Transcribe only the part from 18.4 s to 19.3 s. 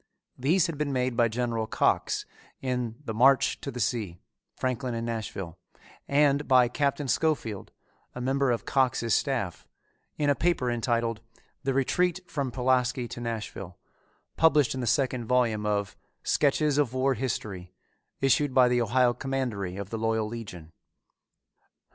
by the Ohio